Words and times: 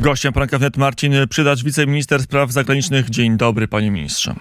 Gościem 0.00 0.32
poranka 0.32 0.58
wnet 0.58 0.76
Marcin 0.76 1.12
Przydacz, 1.30 1.64
wiceminister 1.64 2.22
spraw 2.22 2.52
zagranicznych. 2.52 3.10
Dzień 3.10 3.36
dobry, 3.36 3.68
panie 3.68 3.90
ministrze. 3.90 4.34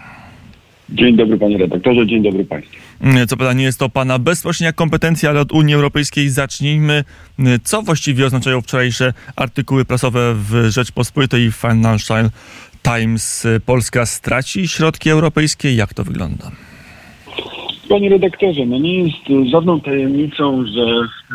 Dzień 0.89 1.15
dobry 1.15 1.37
panie 1.37 1.57
redaktorze, 1.57 2.07
dzień 2.07 2.23
dobry 2.23 2.45
państwu. 2.45 2.75
Co 3.27 3.37
prawda 3.37 3.53
nie 3.53 3.63
jest 3.63 3.79
to 3.79 3.89
pana 3.89 4.19
bezpośrednia 4.19 4.73
kompetencja, 4.73 5.29
ale 5.29 5.39
od 5.39 5.51
Unii 5.51 5.75
Europejskiej 5.75 6.29
zacznijmy. 6.29 7.03
Co 7.63 7.81
właściwie 7.81 8.25
oznaczają 8.25 8.61
wczorajsze 8.61 9.13
artykuły 9.35 9.85
prasowe 9.85 10.33
w 10.35 10.67
Rzeczpospolitej 10.69 11.51
Financial 11.51 12.29
Times? 12.83 13.47
Polska 13.65 14.05
straci 14.05 14.67
środki 14.67 15.09
europejskie? 15.09 15.75
Jak 15.75 15.93
to 15.93 16.03
wygląda? 16.03 16.51
Panie 17.89 18.09
redaktorze, 18.09 18.65
no 18.65 18.77
nie 18.77 19.03
jest 19.03 19.51
żadną 19.51 19.81
tajemnicą, 19.81 20.65
że 20.75 20.81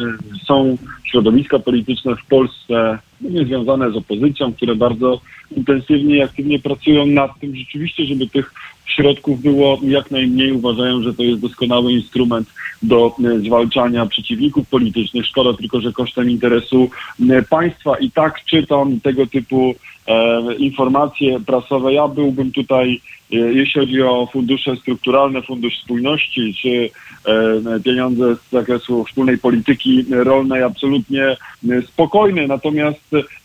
y, 0.05 0.39
są 0.47 0.77
środowiska 1.05 1.59
polityczne 1.59 2.17
w 2.17 2.27
Polsce 2.27 2.99
no 3.25 3.31
nie 3.31 3.47
związane 3.47 3.91
z 3.91 3.97
opozycją, 3.97 4.53
które 4.53 4.75
bardzo 4.75 5.21
intensywnie 5.57 6.17
i 6.17 6.23
aktywnie 6.23 6.59
pracują 6.59 7.07
nad 7.07 7.41
tym 7.41 7.57
rzeczywiście, 7.57 8.05
żeby 8.05 8.29
tych 8.29 8.55
środków 8.87 9.43
było 9.43 9.79
jak 9.83 10.11
najmniej. 10.11 10.53
Uważają, 10.53 11.03
że 11.03 11.15
to 11.15 11.23
jest 11.23 11.41
doskonały 11.41 11.93
instrument 11.93 12.49
do 12.83 13.17
y, 13.25 13.41
zwalczania 13.41 14.07
przeciwników 14.07 14.69
politycznych. 14.69 15.27
Szkoda 15.27 15.59
tylko, 15.59 15.81
że 15.81 15.93
kosztem 15.93 16.31
interesu 16.31 16.91
państwa. 17.51 17.99
I 17.99 18.11
tak 18.11 18.45
czytam 18.45 19.01
tego 19.01 19.27
typu 19.27 19.75
e, 20.09 20.55
informacje 20.55 21.41
prasowe. 21.41 21.93
Ja 21.93 22.09
byłbym 22.09 22.53
tutaj, 22.53 22.93
e, 22.93 23.24
jeśli 23.35 23.81
chodzi 23.81 24.03
o 24.03 24.29
fundusze 24.33 24.77
strukturalne, 24.77 25.43
fundusz 25.43 25.79
spójności, 25.79 26.55
czy 26.63 26.91
e, 27.31 27.81
pieniądze 27.81 28.37
z 28.37 28.51
zakresu 28.53 29.05
wspólnej 29.05 29.39
polityki 29.39 30.05
rolnej, 30.11 30.63
absolutnie 30.63 31.25
e, 31.25 31.37
spokojny. 31.83 32.49
Natomiast 32.49 33.01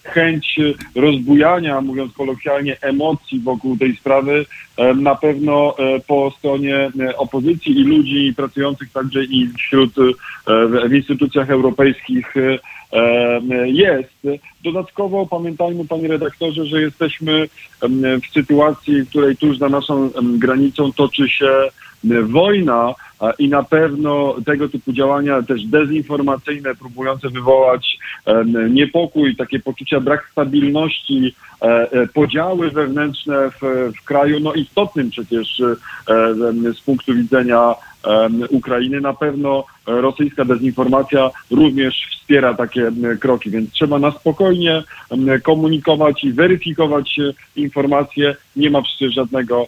chęć 0.09 0.59
rozbujania, 0.95 1.81
mówiąc 1.81 2.13
kolokwialnie, 2.13 2.77
emocji 2.81 3.39
wokół 3.39 3.77
tej 3.77 3.95
sprawy 3.95 4.45
e, 4.77 4.93
na 4.93 5.15
pewno 5.15 5.75
e, 5.77 5.99
po 5.99 6.31
stronie 6.37 6.91
e, 6.99 7.17
opozycji 7.17 7.79
i 7.79 7.83
ludzi 7.83 8.33
pracujących 8.37 8.91
także 8.91 9.23
i 9.23 9.47
wśród 9.57 9.93
w 10.87 10.93
instytucjach 10.93 11.49
europejskich 11.49 12.33
jest. 13.65 14.41
Dodatkowo 14.63 15.25
pamiętajmy, 15.25 15.87
panie 15.87 16.07
redaktorze, 16.07 16.65
że 16.65 16.81
jesteśmy 16.81 17.49
w 18.23 18.33
sytuacji, 18.33 19.01
w 19.01 19.09
której 19.09 19.37
tuż 19.37 19.57
za 19.57 19.69
naszą 19.69 20.09
granicą 20.21 20.93
toczy 20.93 21.29
się 21.29 21.51
wojna 22.23 22.93
i 23.39 23.49
na 23.49 23.63
pewno 23.63 24.35
tego 24.45 24.69
typu 24.69 24.93
działania 24.93 25.41
też 25.41 25.65
dezinformacyjne, 25.65 26.75
próbujące 26.75 27.29
wywołać 27.29 27.97
niepokój, 28.69 29.35
takie 29.35 29.59
poczucia 29.59 29.99
brak 29.99 30.29
stabilności, 30.31 31.35
e, 31.61 31.65
e, 31.91 32.07
podziały 32.07 32.71
wewnętrzne 32.71 33.51
w, 33.51 33.91
w 34.01 34.05
kraju, 34.05 34.39
no 34.39 34.53
istotnym 34.53 35.09
przecież 35.09 35.59
e, 35.59 35.75
z 36.73 36.81
punktu 36.81 37.15
widzenia 37.15 37.75
Ukrainy. 38.49 39.01
Na 39.01 39.13
pewno 39.13 39.63
rosyjska 39.85 40.45
dezinformacja 40.45 41.29
również 41.51 42.07
wspiera 42.11 42.53
takie 42.53 42.91
kroki, 43.19 43.49
więc 43.49 43.71
trzeba 43.71 43.99
na 43.99 44.11
spokojnie 44.11 44.83
komunikować 45.43 46.23
i 46.23 46.33
weryfikować 46.33 47.19
informacje. 47.55 48.35
Nie 48.55 48.69
ma 48.69 48.81
przecież 48.81 49.13
żadnego, 49.13 49.67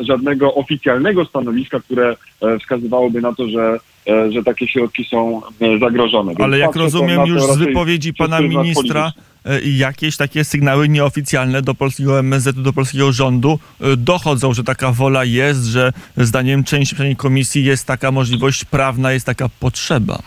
żadnego 0.00 0.54
oficjalnego 0.54 1.24
stanowiska, 1.24 1.80
które 1.80 2.16
e, 2.42 2.58
wskazywałoby 2.58 3.20
na 3.20 3.32
to, 3.32 3.48
że, 3.48 3.78
e, 4.08 4.32
że 4.32 4.42
takie 4.42 4.68
środki 4.68 5.04
są 5.04 5.42
e, 5.60 5.78
zagrożone. 5.78 6.28
Więc 6.30 6.40
Ale 6.40 6.58
jak 6.58 6.74
to 6.74 6.80
rozumiem 6.80 7.26
już 7.26 7.42
z 7.42 7.56
wypowiedzi 7.56 8.14
pana 8.14 8.40
ministra, 8.40 9.12
e, 9.44 9.60
jakieś 9.60 10.16
takie 10.16 10.44
sygnały 10.44 10.88
nieoficjalne 10.88 11.62
do 11.62 11.74
polskiego 11.74 12.18
MSZ, 12.18 12.62
do 12.62 12.72
polskiego 12.72 13.12
rządu 13.12 13.58
e, 13.80 13.96
dochodzą, 13.96 14.54
że 14.54 14.64
taka 14.64 14.92
wola 14.92 15.24
jest, 15.24 15.64
że 15.64 15.92
zdaniem 16.16 16.64
części 16.64 16.94
przynajmniej 16.94 17.16
komisji 17.16 17.64
jest 17.64 17.86
taka 17.86 18.12
możliwość 18.12 18.64
prawna, 18.64 19.12
jest 19.12 19.26
taka 19.26 19.48
potrzeba. 19.60 20.18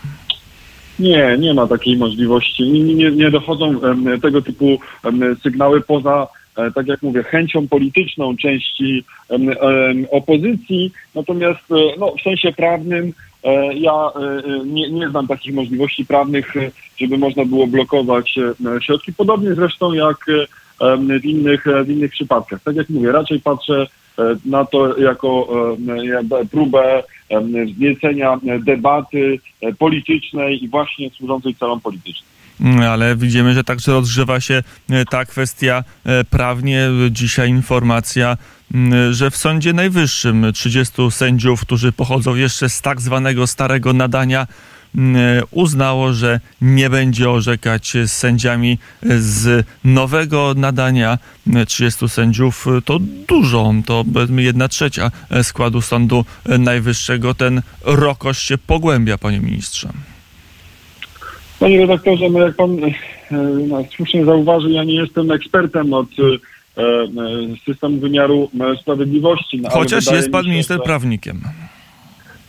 Nie, 0.98 1.36
nie 1.38 1.54
ma 1.54 1.66
takiej 1.66 1.96
możliwości. 1.96 2.62
Nie, 2.62 2.94
nie, 2.94 3.10
nie 3.10 3.30
dochodzą 3.30 3.80
tego 4.22 4.42
typu 4.42 4.78
sygnały 5.42 5.80
poza, 5.80 6.22
e, 6.22 6.35
tak 6.74 6.86
jak 6.86 7.02
mówię, 7.02 7.22
chęcią 7.22 7.68
polityczną 7.68 8.36
części 8.36 9.04
opozycji. 10.10 10.92
Natomiast 11.14 11.60
e, 11.70 11.98
no, 11.98 12.12
w 12.18 12.22
sensie 12.22 12.52
prawnym 12.52 13.12
e, 13.44 13.74
ja 13.74 13.92
e, 13.92 14.20
e, 14.20 14.64
nie, 14.64 14.90
nie 14.90 15.08
znam 15.08 15.26
takich 15.26 15.54
możliwości 15.54 16.06
prawnych, 16.06 16.56
e, 16.56 16.70
żeby 17.00 17.18
można 17.18 17.44
było 17.44 17.66
blokować 17.66 18.38
e, 18.38 18.80
środki. 18.80 19.12
Podobnie 19.12 19.54
zresztą 19.54 19.92
jak 19.92 20.16
e, 20.80 20.96
w 21.20 21.24
innych, 21.24 21.66
e, 21.66 21.84
w 21.84 21.90
innych 21.90 22.10
przypadkach. 22.10 22.62
Tak 22.62 22.76
jak 22.76 22.90
mówię, 22.90 23.12
raczej 23.12 23.40
patrzę 23.40 23.86
e, 24.18 24.22
na 24.44 24.64
to 24.64 24.98
jako 24.98 25.48
próbę 26.50 27.02
wzniecenia 27.66 28.38
debaty 28.60 29.38
e, 29.60 29.72
politycznej 29.72 30.64
i 30.64 30.68
właśnie 30.68 31.10
służącej 31.10 31.54
celom 31.54 31.80
politycznym. 31.80 32.35
Ale 32.88 33.16
widzimy, 33.16 33.54
że 33.54 33.64
także 33.64 33.92
rozgrzewa 33.92 34.40
się 34.40 34.62
e, 34.90 35.04
ta 35.04 35.24
kwestia 35.24 35.84
e, 36.04 36.24
prawnie. 36.24 36.88
Dzisiaj 37.10 37.50
informacja, 37.50 38.36
że 39.10 39.30
w 39.30 39.36
Sądzie 39.36 39.72
Najwyższym 39.72 40.46
30 40.54 41.10
sędziów, 41.10 41.60
którzy 41.60 41.92
pochodzą 41.92 42.34
jeszcze 42.34 42.68
z 42.68 42.82
tak 42.82 43.00
zwanego 43.00 43.46
starego 43.46 43.92
nadania, 43.92 44.46
mm, 44.94 45.44
uznało, 45.50 46.12
że 46.12 46.40
nie 46.60 46.90
będzie 46.90 47.30
orzekać 47.30 47.92
z 48.06 48.12
sędziami 48.12 48.78
z 49.18 49.66
nowego 49.84 50.54
nadania 50.56 51.18
30 51.66 52.08
sędziów. 52.08 52.66
To 52.84 52.98
dużo, 53.28 53.74
to 53.86 54.04
jedna 54.36 54.68
trzecia 54.68 55.10
składu 55.42 55.82
Sądu 55.82 56.24
Najwyższego. 56.58 57.34
Ten 57.34 57.62
rokosz 57.84 58.38
się 58.38 58.58
pogłębia, 58.58 59.18
panie 59.18 59.40
ministrze. 59.40 59.88
Panie 61.60 61.78
redaktorze, 61.80 62.30
no 62.30 62.38
jak 62.38 62.56
pan 62.56 62.70
e, 62.84 62.92
no, 63.68 63.84
słusznie 63.96 64.24
zauważył, 64.24 64.70
ja 64.70 64.84
nie 64.84 64.94
jestem 64.94 65.30
ekspertem 65.30 65.92
od 65.92 66.06
e, 66.08 66.82
e, 66.82 67.06
systemu 67.64 67.98
wymiaru 67.98 68.50
sprawiedliwości. 68.80 69.60
No, 69.60 69.70
Chociaż 69.70 70.12
jest 70.12 70.30
pan 70.30 70.44
się, 70.44 70.50
minister 70.50 70.76
że- 70.76 70.82
prawnikiem. 70.82 71.40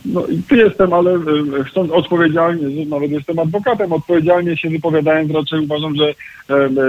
No 0.04 0.26
i 0.26 0.42
tu 0.42 0.56
jestem, 0.56 0.92
ale 0.92 1.18
chcąc 1.64 1.90
odpowiedzialnie, 1.90 2.86
nawet 2.86 3.10
jestem 3.10 3.38
adwokatem, 3.38 3.92
odpowiedzialnie 3.92 4.56
się 4.56 4.70
wypowiadając, 4.70 5.32
raczej 5.32 5.60
uważam, 5.60 5.94
że 5.96 6.14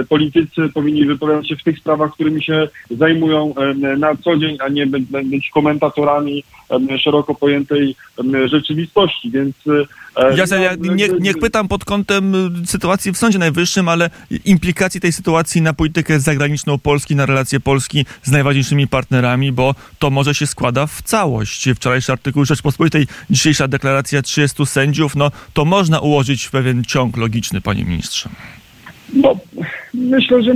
politycy 0.08 0.68
powinni 0.74 1.04
wypowiadać 1.04 1.48
się 1.48 1.56
w 1.56 1.62
tych 1.62 1.78
sprawach, 1.78 2.12
którymi 2.12 2.42
się 2.44 2.68
zajmują 2.90 3.54
na 3.98 4.16
co 4.16 4.36
dzień, 4.36 4.56
a 4.60 4.68
nie 4.68 4.86
być, 4.86 5.50
komentatorami 5.54 6.44
szeroko 6.98 7.34
pojętej 7.34 7.96
e, 8.34 8.48
rzeczywistości, 8.48 9.30
więc... 9.30 9.56
e, 10.16 10.36
Ja, 10.36 10.56
ja 10.56 10.70
no, 10.80 10.94
nie, 10.94 11.04
jakby- 11.04 11.20
nie 11.20 11.34
pytam 11.34 11.68
pod 11.68 11.84
kątem 11.84 12.34
y, 12.34 12.66
sytuacji 12.66 13.12
w 13.12 13.16
Sądzie 13.16 13.38
Najwyższym, 13.38 13.88
ale 13.88 14.10
implikacji 14.44 15.00
tej 15.00 15.12
sytuacji 15.12 15.62
na 15.62 15.72
politykę 15.72 16.20
zagraniczną 16.20 16.78
Polski, 16.78 17.16
na 17.16 17.26
relacje 17.26 17.60
Polski 17.60 18.04
z 18.22 18.30
najważniejszymi 18.30 18.88
partnerami, 18.88 19.52
bo 19.52 19.74
to 19.98 20.10
może 20.10 20.34
się 20.34 20.46
składa 20.46 20.86
w 20.86 21.02
całość. 21.02 21.68
Wczorajszy 21.74 22.12
artykuł 22.12 22.44
Rzeczpospolitej, 22.44 23.06
dzisiejsza 23.30 23.68
deklaracja 23.68 24.22
30 24.22 24.66
sędziów, 24.66 25.16
no 25.16 25.30
to 25.54 25.64
można 25.64 26.00
ułożyć 26.00 26.44
w 26.44 26.50
pewien 26.50 26.84
ciąg 26.84 27.16
logiczny, 27.16 27.60
panie 27.60 27.84
ministrze. 27.84 28.28
No, 29.12 29.36
myślę, 29.94 30.42
że 30.42 30.54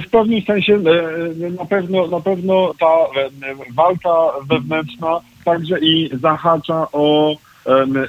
w 0.00 0.10
pewnym 0.10 0.42
sensie 0.42 0.74
e, 0.74 1.50
na 1.50 1.64
pewno, 1.64 2.06
na 2.06 2.20
pewno 2.20 2.74
ta 2.80 2.86
e, 2.86 3.54
walka 3.74 4.10
wewnętrzna 4.48 5.20
także 5.46 5.78
i 5.80 6.10
zahacza 6.22 6.86
o 6.92 7.36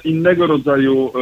innego 0.04 0.46
rodzaju 0.46 1.12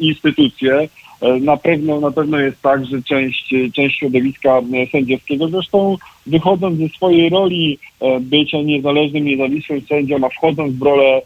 instytucje. 0.00 0.88
E, 1.20 1.40
Na 1.40 1.56
pewno, 1.56 2.00
na 2.00 2.10
pewno 2.10 2.38
jest 2.38 2.62
tak, 2.62 2.86
że 2.86 3.02
część, 3.02 3.54
część 3.76 3.98
środowiska 3.98 4.60
sędziowskiego, 4.92 5.48
zresztą 5.48 5.96
wychodząc 6.26 6.78
ze 6.78 6.88
swojej 6.88 7.30
roli 7.30 7.78
e, 8.00 8.20
bycia 8.20 8.62
niezależnym, 8.62 9.24
niezawisłym 9.24 9.80
sędzią, 9.80 10.16
a 10.26 10.28
wchodząc 10.28 10.76
w 10.76 10.82
rolę 10.82 11.22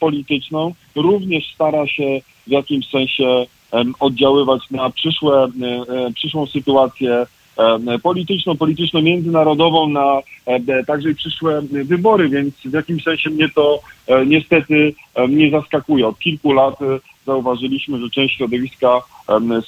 polityczną, 0.00 0.74
również 0.96 1.54
stara 1.54 1.86
się 1.86 2.20
w 2.46 2.50
jakimś 2.50 2.88
sensie 2.88 3.46
oddziaływać 4.00 4.62
na 4.70 4.90
przyszłe, 4.90 5.44
e, 5.44 6.12
przyszłą 6.14 6.46
sytuację 6.46 7.26
polityczną, 8.02 8.56
polityczno-międzynarodową, 8.56 9.88
na 9.88 10.20
także 10.86 11.14
przyszłe 11.14 11.62
wybory, 11.62 12.28
więc 12.28 12.54
w 12.54 12.72
jakimś 12.72 13.02
sensie 13.02 13.30
mnie 13.30 13.48
to 13.48 13.80
e, 14.06 14.26
niestety 14.26 14.94
nie 15.28 15.50
zaskakuje. 15.50 16.06
Od 16.06 16.18
kilku 16.18 16.52
lat 16.52 16.82
e, 16.82 16.98
zauważyliśmy, 17.26 18.00
że 18.00 18.10
część 18.10 18.36
środowiska 18.36 19.00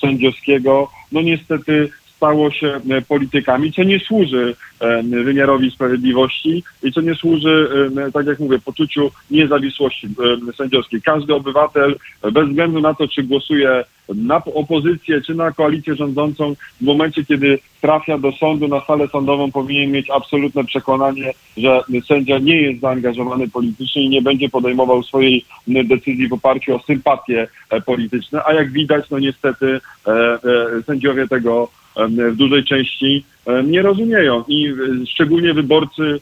sędziowskiego, 0.01 0.91
no 1.13 1.23
niestety 1.23 1.91
stało 2.23 2.51
się 2.51 2.81
e, 2.91 3.03
politykami, 3.03 3.73
co 3.73 3.83
nie 3.83 4.01
służy 4.01 4.55
em, 4.81 5.11
wymiarowi 5.11 5.71
sprawiedliwości 5.71 6.65
i 6.83 6.93
co 6.93 7.01
nie 7.01 7.15
służy, 7.15 7.69
em, 7.97 8.13
tak 8.13 8.27
jak 8.27 8.41
mówię, 8.41 8.59
poczuciu 8.59 9.11
niezawisłości 9.31 10.09
sędziowskiej. 10.57 11.03
Każdy 11.03 11.35
obywatel, 11.35 11.97
e, 12.23 12.31
bez 12.31 12.49
względu 12.49 12.81
na 12.81 12.95
to, 12.95 13.09
czy 13.09 13.23
głosuje 13.23 13.85
na 14.09 14.45
opozycję 14.45 15.21
czy 15.21 15.35
na 15.35 15.53
koalicję 15.53 15.95
rządzącą 15.95 16.55
w 16.81 16.85
momencie, 16.85 17.25
kiedy 17.25 17.59
trafia 17.81 18.19
do 18.19 18.33
sądu 18.33 18.69
na 18.69 18.81
salę 18.81 19.09
sądową, 19.09 19.53
powinien 19.53 19.91
mieć 19.91 20.11
absolutne 20.11 20.65
przekonanie, 20.65 21.33
że 21.57 21.81
sędzia 22.09 22.39
nie 22.39 22.63
jest 22.63 22.81
zaangażowany 22.81 23.49
politycznie 23.49 24.03
i 24.03 24.09
nie 24.09 24.23
będzie 24.23 24.49
podejmował 24.49 25.03
swojej 25.03 25.45
decyzji 25.67 26.29
w 26.29 26.33
oparciu 26.33 26.77
o 26.77 26.79
sympatie 26.79 27.49
e, 27.71 27.81
polityczne, 27.81 28.41
a 28.45 28.53
jak 28.53 28.73
widać, 28.73 29.11
no 29.11 29.19
niestety 29.19 29.81
e, 30.07 30.11
e, 30.11 30.39
sędziowie 30.87 31.29
tego 31.29 31.69
w 31.97 32.37
dużej 32.37 32.65
części 32.65 33.25
nie 33.65 33.83
rozumieją. 33.83 34.45
I 34.49 34.75
szczególnie 35.07 35.55
wyborcy 35.55 36.21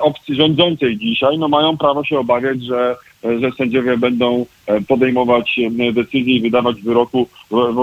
opcji 0.00 0.34
rządzącej 0.34 0.98
dzisiaj 0.98 1.38
no 1.38 1.48
mają 1.48 1.76
prawo 1.76 2.04
się 2.04 2.18
obawiać, 2.18 2.64
że, 2.64 2.96
że 3.40 3.50
sędziowie 3.58 3.98
będą 3.98 4.46
podejmować 4.88 5.60
decyzje 5.92 6.36
i 6.36 6.40
wydawać 6.40 6.82
wyroku, 6.82 7.28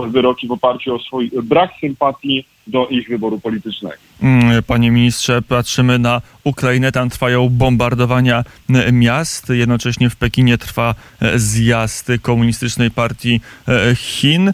wyroki 0.07 0.47
w 0.47 0.51
oparciu 0.51 0.95
o 0.95 0.99
swój 0.99 1.31
brak 1.43 1.71
sympatii 1.81 2.45
do 2.67 2.87
ich 2.87 3.09
wyboru 3.09 3.39
politycznego. 3.39 3.95
Mm, 4.21 4.63
panie 4.63 4.91
ministrze, 4.91 5.41
patrzymy 5.41 5.99
na 5.99 6.21
Ukrainę, 6.43 6.91
tam 6.91 7.09
trwają 7.09 7.49
bombardowania 7.49 8.43
e, 8.69 8.91
miast, 8.91 9.49
jednocześnie 9.49 10.09
w 10.09 10.15
Pekinie 10.15 10.57
trwa 10.57 10.95
e, 11.21 11.39
zjazd 11.39 12.11
komunistycznej 12.21 12.91
partii 12.91 13.41
e, 13.67 13.95
Chin. 13.95 14.53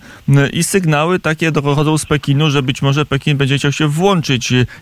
I 0.53 0.63
sygnały 0.63 1.19
takie 1.19 1.51
dochodzą 1.51 1.97
z 1.97 2.05
Pekinu, 2.05 2.49
że 2.49 2.63
być 2.63 2.81
może 2.81 3.05
Pekin 3.05 3.37
będzie 3.37 3.57
chciał 3.57 3.71
się 3.71 3.87
włączyć 3.87 4.08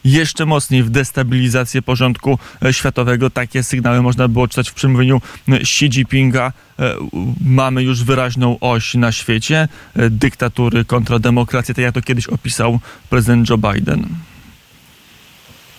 jeszcze 0.04 0.46
mocniej 0.46 0.84
w 0.84 0.90
destabilizację 0.90 1.82
porządku 1.82 2.40
światowego. 2.72 3.30
Takie 3.30 3.64
sygnały 3.64 4.02
można 4.02 4.28
było 4.28 4.48
czytać 4.48 4.70
w 4.70 4.74
przemówieniu 4.74 5.22
Xi 5.48 5.86
Jinpinga. 5.86 6.54
Mamy 7.46 7.84
już 7.84 8.04
wyraźną 8.04 8.58
oś 8.60 8.94
na 8.94 9.12
świecie, 9.12 9.68
dyktatury 9.96 10.86
kontra 10.86 11.20
demokrację, 11.20 11.76
tak 11.76 11.84
jak 11.84 11.94
to 11.94 12.02
kiedyś 12.02 12.28
opisał 12.28 12.80
prezydent 13.10 13.50
Joe 13.50 13.58
Biden. 13.58 14.08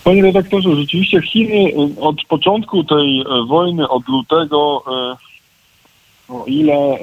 Panie 0.03 0.23
redaktorze, 0.23 0.75
rzeczywiście 0.75 1.21
Chiny 1.21 1.53
y, 1.53 2.01
od 2.01 2.15
początku 2.23 2.83
tej 2.83 3.21
y, 3.21 3.45
wojny, 3.47 3.89
od 3.89 4.07
lutego, 4.07 4.83
y, 6.29 6.33
o 6.33 6.45
ile 6.45 6.97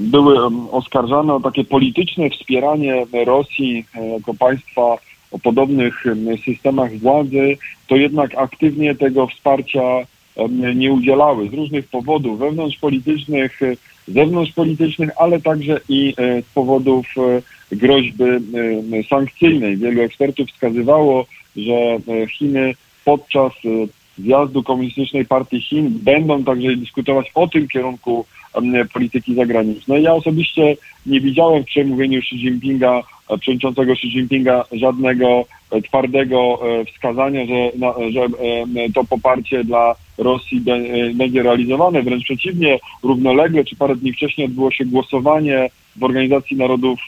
były 0.00 0.38
oskarżane 0.70 1.34
o 1.34 1.40
takie 1.40 1.64
polityczne 1.64 2.30
wspieranie 2.30 3.06
Rosji 3.26 3.84
jako 4.12 4.34
państwa 4.34 4.96
o 5.30 5.38
podobnych 5.38 6.04
systemach 6.44 6.98
władzy, 6.98 7.56
to 7.88 7.96
jednak 7.96 8.34
aktywnie 8.34 8.94
tego 8.94 9.26
wsparcia 9.26 9.82
nie 10.74 10.92
udzielały 10.92 11.48
z 11.48 11.54
różnych 11.54 11.88
powodów 11.88 12.38
wewnątrzpolitycznych, 12.38 13.60
zewnątrzpolitycznych, 14.08 15.10
ale 15.16 15.40
także 15.40 15.80
i 15.88 16.14
z 16.18 16.54
powodów 16.54 17.06
groźby 17.72 18.24
e, 18.24 19.02
sankcyjnej. 19.10 19.76
Wielu 19.76 20.02
ekspertów 20.02 20.48
wskazywało, 20.48 21.26
że 21.56 21.72
e, 21.74 22.00
Chiny 22.38 22.74
podczas 23.04 23.52
e, 23.52 23.68
zjazdu 24.18 24.62
Komunistycznej 24.62 25.24
Partii 25.24 25.60
Chin 25.60 25.98
będą 26.02 26.44
także 26.44 26.76
dyskutować 26.76 27.30
o 27.34 27.48
tym 27.48 27.68
kierunku 27.68 28.26
polityki 28.92 29.34
zagranicznej. 29.34 30.02
Ja 30.02 30.14
osobiście 30.14 30.76
nie 31.06 31.20
widziałem 31.20 31.62
w 31.62 31.66
przemówieniu 31.66 32.18
Xi 32.18 32.36
Jinpinga, 32.36 33.02
przewodniczącego 33.40 33.92
Xi 33.92 34.06
Jinpinga 34.06 34.64
żadnego 34.72 35.44
twardego 35.88 36.60
wskazania, 36.86 37.46
że, 37.46 37.70
że 38.12 38.26
to 38.94 39.04
poparcie 39.04 39.64
dla 39.64 39.94
Rosji 40.18 40.62
będzie 41.14 41.42
realizowane. 41.42 42.02
Wręcz 42.02 42.24
przeciwnie, 42.24 42.78
równolegle 43.02 43.64
czy 43.64 43.76
parę 43.76 43.96
dni 43.96 44.12
wcześniej 44.12 44.46
odbyło 44.46 44.70
się 44.70 44.84
głosowanie 44.84 45.70
w 45.96 46.04
Organizacji 46.04 46.56
Narodów 46.56 47.00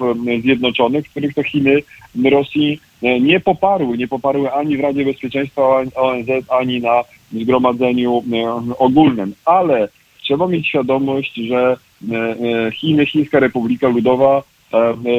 Zjednoczonych, 0.42 1.08
których 1.10 1.34
to 1.34 1.42
Chiny 1.42 1.82
Rosji 2.30 2.80
e, 3.02 3.20
nie 3.20 3.40
poparły, 3.40 3.98
nie 3.98 4.08
poparły 4.08 4.52
ani 4.52 4.76
w 4.76 4.80
Radzie 4.80 5.04
Bezpieczeństwa 5.04 5.62
ONZ, 5.94 6.28
ani 6.48 6.80
na 6.80 7.02
zgromadzeniu 7.32 8.22
e, 8.32 8.74
ogólnym. 8.78 9.34
Ale 9.44 9.88
trzeba 10.24 10.46
mieć 10.46 10.68
świadomość, 10.68 11.34
że 11.34 11.76
e, 12.12 12.70
Chiny, 12.70 13.06
Chińska 13.06 13.40
Republika 13.40 13.88
Ludowa 13.88 14.42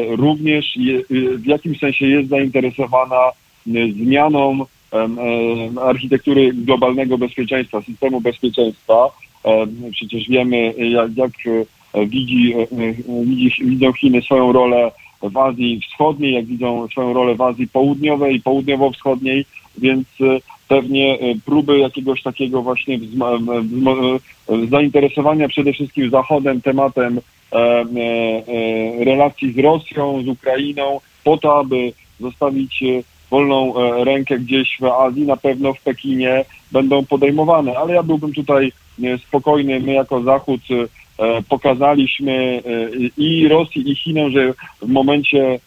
również 0.10 0.78
w 1.12 1.46
jakimś 1.46 1.80
sensie 1.80 2.08
jest 2.08 2.30
zainteresowana 2.30 3.32
zmianą 3.66 4.66
architektury 5.82 6.54
globalnego 6.54 7.18
bezpieczeństwa, 7.18 7.82
systemu 7.82 8.22
bezpieczeństwa. 8.22 9.12
Przecież 9.92 10.30
wiemy, 10.30 10.74
jak, 10.78 11.18
jak 11.18 11.32
widzi, 12.04 12.54
e, 12.54 12.62
e, 12.62 13.26
widzi, 13.26 13.52
widzą 13.66 13.94
Chiny 13.94 14.22
swoją 14.22 14.52
rolę 14.52 14.92
w 15.22 15.38
Azji 15.38 15.82
Wschodniej, 15.82 16.34
jak 16.34 16.46
widzą 16.46 16.88
swoją 16.88 17.14
rolę 17.14 17.36
w 17.36 17.42
Azji 17.42 17.68
Południowej 17.68 18.36
i 18.36 18.42
Południowo-Wschodniej, 18.42 19.46
więc 19.78 20.08
e, 20.22 20.40
pewnie 20.68 21.20
próby 21.46 21.80
jakiegoś 21.80 22.24
takiego 22.24 22.62
właśnie 22.62 23.00
zainteresowania 24.70 25.48
przede 25.48 25.74
wszystkim 25.74 26.10
Zachodem 26.10 26.62
tematem 26.62 27.20
relacji 29.00 29.54
z 29.54 29.60
Rosją, 29.60 30.24
z 30.24 30.28
Ukrainą, 30.28 31.00
po 31.24 31.38
to, 31.38 31.60
aby 31.60 31.94
zostawić 32.20 32.84
wolną 33.30 33.74
rękę 34.04 34.40
gdzieś 34.40 34.78
w 34.80 34.86
Azji, 34.86 35.26
na 35.26 35.38
pewno 35.38 35.74
w 35.74 35.82
Pekinie 35.82 36.46
będą 36.72 37.06
podejmowane. 37.06 37.78
Ale 37.78 37.94
ja 37.94 38.04
byłbym 38.04 38.34
tutaj 38.34 38.72
spokojny. 39.28 39.80
My 39.80 39.94
jako 39.94 40.22
Zachód 40.22 40.62
E, 41.18 41.42
pokazaliśmy 41.42 42.34
e, 42.34 42.62
i 43.18 43.48
Rosji, 43.48 43.92
i 43.92 43.96
Chinom, 43.96 44.32
że 44.32 44.54
w 44.82 44.88
momencie 44.88 45.44
e, 45.54 45.60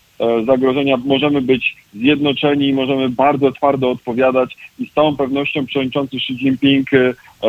zagrożenia. 0.47 0.97
Możemy 0.97 1.43
być 1.43 1.77
zjednoczeni, 1.95 2.73
możemy 2.73 3.09
bardzo 3.09 3.53
twardo 3.53 3.91
odpowiadać 3.91 4.57
i 4.79 4.87
z 4.87 4.93
całą 4.93 5.17
pewnością 5.17 5.67
przewodniczący 5.67 6.17
Xi 6.17 6.33
Jinping 6.33 6.91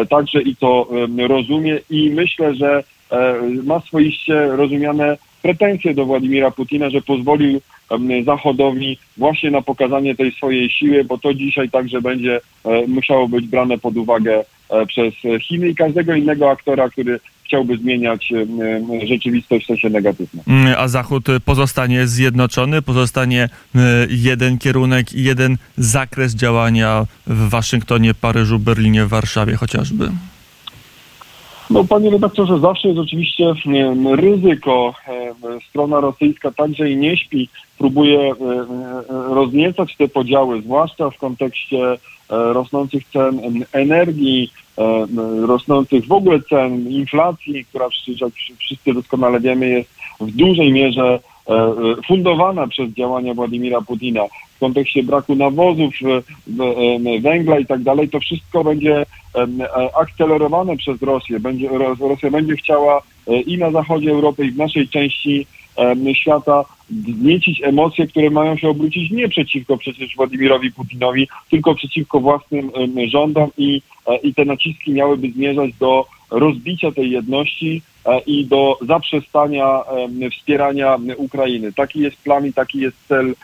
także 0.09 0.41
i 0.41 0.55
to 0.55 0.87
rozumie. 1.17 1.79
I 1.89 2.09
myślę, 2.09 2.55
że 2.55 2.83
ma 3.63 3.79
swoiście 3.79 4.47
rozumiane 4.47 5.17
pretensje 5.41 5.93
do 5.93 6.05
Władimira 6.05 6.51
Putina, 6.51 6.89
że 6.89 7.01
pozwolił 7.01 7.61
Zachodowi 8.25 8.97
właśnie 9.17 9.51
na 9.51 9.61
pokazanie 9.61 10.15
tej 10.15 10.31
swojej 10.31 10.69
siły, 10.69 11.03
bo 11.03 11.17
to 11.17 11.33
dzisiaj 11.33 11.69
także 11.69 12.01
będzie 12.01 12.41
musiało 12.87 13.27
być 13.27 13.47
brane 13.47 13.77
pod 13.77 13.97
uwagę 13.97 14.43
przez 14.87 15.13
Chiny 15.41 15.69
i 15.69 15.75
każdego 15.75 16.13
innego 16.13 16.49
aktora, 16.49 16.89
który 16.89 17.19
chciałby 17.49 17.77
zmieniać 17.77 18.33
rzeczywistość 19.07 19.65
w 19.65 19.67
sensie 19.67 19.89
negatywnym. 19.89 20.43
Mm, 20.47 20.75
a 20.77 20.87
Zachód 20.87 21.25
pozostanie 21.45 22.07
zjednoczony, 22.07 22.81
pozostanie 22.81 23.49
e, 23.75 23.79
jeden 24.09 24.57
kierunek 24.57 25.13
i 25.13 25.23
jeden 25.23 25.57
zakres 25.77 26.35
działania 26.35 27.05
w 27.27 27.49
Waszyngtonie, 27.49 28.13
Paryżu, 28.13 28.59
Berlinie, 28.59 29.05
Warszawie 29.05 29.55
chociażby? 29.55 30.09
No 31.69 31.83
panie 31.83 32.09
redaktorze, 32.09 32.59
zawsze 32.59 32.87
jest 32.87 32.99
oczywiście 32.99 33.53
ryzyko. 34.15 34.93
Strona 35.69 35.99
rosyjska 35.99 36.51
także 36.51 36.91
i 36.91 36.97
nie 36.97 37.17
śpi, 37.17 37.49
próbuje 37.77 38.33
rozniecać 39.09 39.95
te 39.97 40.07
podziały, 40.07 40.61
zwłaszcza 40.61 41.09
w 41.09 41.17
kontekście 41.17 41.91
e, 41.91 41.97
rosnących 42.29 43.03
cen 43.13 43.65
energii, 43.71 44.51
E, 44.68 44.68
rosnących 45.47 46.07
w 46.07 46.11
ogóle 46.11 46.39
cen, 46.41 46.89
inflacji, 46.89 47.65
która 47.65 47.89
przecież 47.89 48.21
jak 48.21 48.33
wszyscy 48.59 48.93
doskonale 48.93 49.39
wiemy 49.39 49.69
jest 49.69 49.89
w 50.19 50.31
dużej 50.31 50.73
mierze 50.73 51.19
e, 51.49 51.53
e, 51.53 51.73
fundowana 52.07 52.67
przez 52.67 52.89
działania 52.89 53.33
Władimira 53.33 53.81
Putina 53.81 54.21
w 54.55 54.59
kontekście 54.59 55.03
braku 55.03 55.35
nawozów, 55.35 55.93
węgla 57.21 57.59
i 57.59 57.65
tak 57.65 57.83
dalej, 57.83 58.09
to 58.09 58.19
wszystko 58.19 58.63
będzie 58.63 59.05
akcelerowane 60.01 60.77
przez 60.77 61.01
Rosję. 61.01 61.39
Będzie, 61.39 61.69
Rosja 61.99 62.31
będzie 62.31 62.55
chciała 62.55 63.01
i 63.45 63.57
na 63.57 63.71
zachodzie 63.71 64.11
Europy, 64.11 64.45
i 64.45 64.51
w 64.51 64.57
naszej 64.57 64.87
części 64.87 65.47
świata 66.13 66.65
wzniecić 66.89 67.61
emocje, 67.63 68.07
które 68.07 68.29
mają 68.29 68.57
się 68.57 68.69
obrócić 68.69 69.11
nie 69.11 69.29
przeciwko 69.29 69.77
przecież 69.77 70.15
Władimirowi 70.15 70.71
Putinowi, 70.71 71.27
tylko 71.51 71.75
przeciwko 71.75 72.19
własnym 72.19 72.71
rządom 73.07 73.49
i, 73.57 73.81
e, 74.07 74.17
i 74.17 74.33
te 74.33 74.45
naciski 74.45 74.91
miałyby 74.91 75.31
zmierzać 75.31 75.73
do 75.79 76.05
rozbicia 76.31 76.91
tej 76.91 77.11
jedności 77.11 77.81
e, 78.05 78.19
i 78.19 78.45
do 78.45 78.77
zaprzestania 78.81 79.81
wspierania 80.31 80.97
Ukrainy. 81.17 81.73
Taki 81.73 81.99
jest 81.99 82.17
plan 82.17 82.45
i 82.45 82.53
taki 82.53 82.79
jest 82.79 82.97
cel 83.07 83.35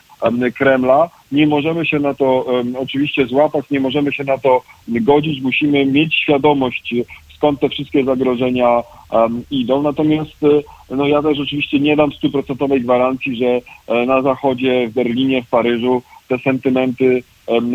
Kremla. 0.56 1.10
Nie 1.32 1.48
możemy 1.48 1.86
się 1.86 2.00
na 2.00 2.14
to 2.14 2.46
oczywiście 2.78 3.26
złapać, 3.26 3.66
nie 3.72 3.80
możemy 3.80 4.14
się 4.14 4.24
na 4.24 4.38
to 4.38 4.62
godzić, 4.88 5.42
musimy 5.42 5.86
mieć 5.86 6.16
świadomość 6.16 6.94
skąd 7.36 7.60
te 7.60 7.70
wszystkie 7.70 8.04
zagrożenia 8.04 8.84
um, 9.12 9.44
idą. 9.52 9.82
Natomiast 9.82 10.44
e, 10.44 10.96
no 10.96 11.08
ja 11.08 11.22
też 11.22 11.40
oczywiście 11.40 11.80
nie 11.80 11.96
dam 11.96 12.12
stuprocentowej 12.12 12.82
gwarancji, 12.82 13.36
że 13.36 13.62
e, 13.88 14.06
na 14.06 14.22
Zachodzie, 14.22 14.88
w 14.88 14.94
Berlinie, 14.94 15.44
w 15.44 15.50
Paryżu 15.50 16.02
te 16.28 16.40
sentymenty 16.40 17.24
um, 17.48 17.74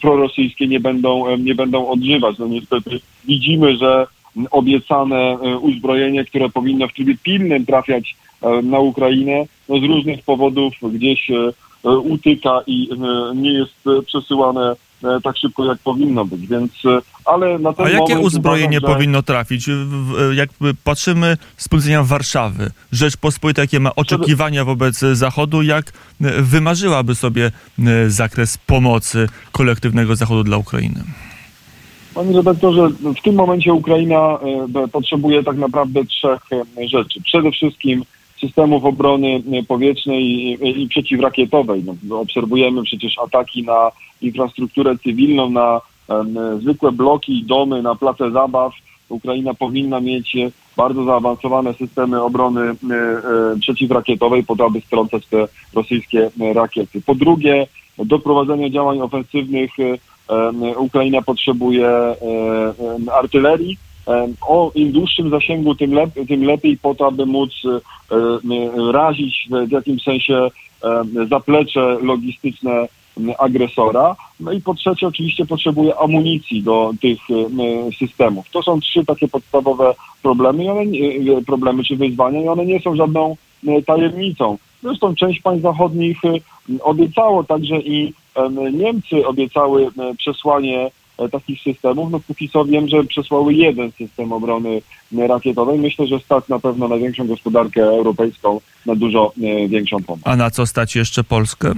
prorosyjskie 0.00 0.66
nie 0.66 0.80
będą, 0.80 1.36
nie 1.36 1.54
będą 1.54 1.88
odżywać. 1.88 2.38
No 2.38 2.46
niestety 2.46 3.00
widzimy, 3.24 3.76
że 3.76 4.06
obiecane 4.50 5.38
uzbrojenie, 5.60 6.24
które 6.24 6.48
powinno 6.48 6.88
w 6.88 6.92
trybie 6.92 7.16
pilnym 7.22 7.66
trafiać 7.66 8.16
na 8.62 8.78
Ukrainę, 8.78 9.44
no 9.68 9.78
z 9.78 9.82
różnych 9.82 10.22
powodów 10.22 10.74
gdzieś 10.92 11.30
utyka 11.84 12.60
i 12.66 12.88
nie 13.34 13.52
jest 13.52 13.84
przesyłane 14.06 14.76
tak 15.22 15.36
szybko, 15.36 15.64
jak 15.64 15.78
powinno 15.78 16.24
być, 16.24 16.46
więc 16.46 16.72
ale 17.24 17.58
na 17.58 17.72
ten 17.72 17.86
A 17.86 17.88
jakie 17.88 18.18
uzbrojenie 18.18 18.78
uważam, 18.78 18.90
że... 18.90 18.94
powinno 18.94 19.22
trafić? 19.22 19.70
Jakby 20.34 20.74
patrzymy 20.74 21.36
z 21.56 21.68
punktu 21.68 21.78
widzenia 21.78 22.02
Warszawy, 22.04 22.70
Rzeczpospolita, 22.92 23.62
jakie 23.62 23.80
ma 23.80 23.94
oczekiwania 23.94 24.64
wobec 24.64 24.98
Zachodu, 24.98 25.62
jak 25.62 25.92
wymarzyłaby 26.38 27.14
sobie 27.14 27.50
zakres 28.08 28.58
pomocy 28.58 29.28
kolektywnego 29.52 30.16
Zachodu 30.16 30.44
dla 30.44 30.56
Ukrainy? 30.56 31.04
Panie 32.14 32.36
redaktorze, 32.36 32.88
w 32.88 33.22
tym 33.22 33.34
momencie 33.34 33.72
Ukraina 33.72 34.38
e, 34.84 34.88
potrzebuje 34.88 35.44
tak 35.44 35.56
naprawdę 35.56 36.04
trzech 36.04 36.40
e, 36.52 36.88
rzeczy. 36.88 37.20
Przede 37.22 37.50
wszystkim 37.50 38.04
systemów 38.40 38.84
obrony 38.84 39.42
e, 39.52 39.62
powietrznej 39.62 40.24
i, 40.24 40.82
i 40.82 40.88
przeciwrakietowej. 40.88 41.84
No, 42.02 42.20
obserwujemy 42.20 42.82
przecież 42.82 43.18
ataki 43.18 43.62
na 43.62 43.90
infrastrukturę 44.22 44.98
cywilną, 44.98 45.50
na 45.50 45.80
em, 46.08 46.60
zwykłe 46.60 46.92
bloki, 46.92 47.44
domy, 47.46 47.82
na 47.82 47.94
place 47.94 48.30
zabaw. 48.30 48.72
Ukraina 49.08 49.54
powinna 49.54 50.00
mieć 50.00 50.36
e, 50.36 50.50
bardzo 50.76 51.04
zaawansowane 51.04 51.74
systemy 51.74 52.22
obrony 52.22 52.60
e, 52.60 52.74
e, 52.94 53.58
przeciwrakietowej 53.60 54.44
po 54.44 54.56
to, 54.56 54.66
aby 54.66 54.80
strącać 54.80 55.26
te 55.26 55.48
rosyjskie 55.74 56.30
e, 56.40 56.52
rakiety. 56.52 57.02
Po 57.06 57.14
drugie, 57.14 57.66
do 57.98 58.18
prowadzenia 58.18 58.70
działań 58.70 59.00
ofensywnych 59.00 59.70
e, 59.80 59.98
Ukraina 60.78 61.22
potrzebuje 61.22 61.88
e, 61.88 62.16
artylerii. 63.12 63.78
O 64.40 64.72
im 64.74 64.92
dłuższym 64.92 65.30
zasięgu, 65.30 65.74
tym, 65.74 65.94
lep, 65.94 66.10
tym 66.28 66.44
lepiej 66.44 66.76
po 66.76 66.94
to, 66.94 67.06
aby 67.06 67.26
móc 67.26 67.50
e, 67.64 68.16
e, 68.16 68.92
razić 68.92 69.48
w, 69.68 69.70
jakimś 69.70 70.02
sensie 70.02 70.48
zaplecze 71.28 71.98
logistyczne 72.02 72.88
agresora. 73.38 74.16
No 74.40 74.52
i 74.52 74.60
po 74.60 74.74
trzecie 74.74 75.06
oczywiście 75.06 75.46
potrzebuje 75.46 75.98
amunicji 75.98 76.62
do 76.62 76.92
tych 77.00 77.18
e, 77.30 77.92
systemów. 77.92 78.50
To 78.50 78.62
są 78.62 78.80
trzy 78.80 79.04
takie 79.04 79.28
podstawowe 79.28 79.94
problemy, 80.22 80.64
i 80.64 80.70
one, 81.30 81.42
problemy 81.46 81.84
czy 81.84 81.96
wyzwania 81.96 82.40
i 82.40 82.48
one 82.48 82.66
nie 82.66 82.80
są 82.80 82.96
żadną 82.96 83.36
tajemnicą. 83.86 84.58
Zresztą 84.82 85.14
część 85.14 85.40
państw 85.40 85.62
zachodnich 85.62 86.18
obiecało, 86.80 87.44
także 87.44 87.76
i 87.80 88.12
em, 88.34 88.78
Niemcy 88.78 89.26
obiecały 89.26 89.88
przesłanie 90.18 90.90
takich 91.32 91.62
systemów. 91.62 92.10
No 92.10 92.20
póki 92.20 92.48
co 92.48 92.64
wiem, 92.64 92.88
że 92.88 93.04
przesłały 93.04 93.54
jeden 93.54 93.92
system 93.92 94.32
obrony 94.32 94.82
e, 95.18 95.26
rakietowej. 95.26 95.78
Myślę, 95.78 96.06
że 96.06 96.20
stać 96.20 96.48
na 96.48 96.58
pewno 96.58 96.88
największą 96.88 97.26
gospodarkę 97.26 97.82
europejską 97.82 98.60
na 98.86 98.94
dużo 98.94 99.32
e, 99.42 99.68
większą 99.68 100.02
pomoc. 100.02 100.22
A 100.24 100.36
na 100.36 100.50
co 100.50 100.66
stać 100.66 100.96
jeszcze 100.96 101.24
Polskę? 101.24 101.74